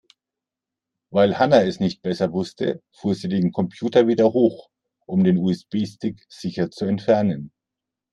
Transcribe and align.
Weil 1.11 1.37
Hanna 1.37 1.61
es 1.61 1.79
nicht 1.79 2.01
besser 2.01 2.33
wusste, 2.33 2.81
fuhr 2.91 3.13
sie 3.13 3.29
den 3.29 3.51
Computer 3.51 4.07
wieder 4.07 4.33
hoch, 4.33 4.71
um 5.05 5.23
den 5.23 5.37
USB-Stick 5.37 6.25
sicher 6.27 6.71
zu 6.71 6.85
entfernen. 6.85 7.51